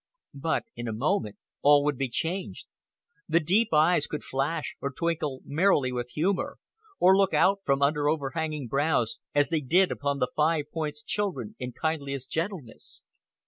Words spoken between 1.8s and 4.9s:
would be changed. The deep eyes could flash,